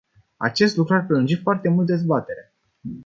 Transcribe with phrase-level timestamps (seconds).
[0.37, 2.53] Acest lucru ar prelungi foarte mult dezbaterea.